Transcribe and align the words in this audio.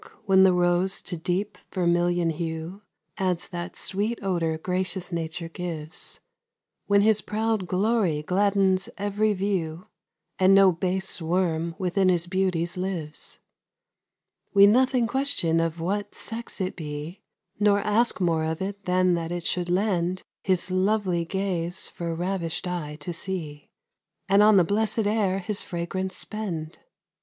III 0.01 0.07
Look, 0.07 0.19
when 0.29 0.41
the 0.41 0.53
rose 0.53 0.99
to 1.03 1.15
deep 1.15 1.59
vermilion 1.71 2.31
hue 2.31 2.81
Adds 3.19 3.47
that 3.49 3.75
sweet 3.75 4.17
odour 4.23 4.57
gracious 4.57 5.11
Nature 5.11 5.47
gives, 5.47 6.19
When 6.87 7.01
his 7.01 7.21
proud 7.21 7.67
glory 7.67 8.23
gladdens 8.23 8.89
every 8.97 9.33
view, 9.33 9.85
And 10.39 10.55
no 10.55 10.71
base 10.71 11.21
worm 11.21 11.75
within 11.77 12.09
his 12.09 12.25
beauties 12.25 12.77
lives, 12.77 13.37
We 14.55 14.65
nothing 14.65 15.05
question 15.05 15.59
of 15.59 15.79
what 15.79 16.15
sex 16.15 16.59
it 16.59 16.75
be, 16.75 17.21
Nor 17.59 17.77
ask 17.81 18.19
more 18.19 18.43
of 18.45 18.59
it 18.59 18.85
than 18.85 19.13
that 19.13 19.31
it 19.31 19.45
should 19.45 19.69
lend 19.69 20.23
His 20.41 20.71
lovely 20.71 21.25
gaze 21.25 21.87
for 21.87 22.15
ravish'd 22.15 22.67
eye 22.67 22.95
to 23.01 23.13
see, 23.13 23.69
And 24.27 24.41
on 24.41 24.57
the 24.57 24.63
blessed 24.63 25.05
air 25.05 25.37
his 25.37 25.61
fragrance 25.61 26.15
spend. 26.15 26.79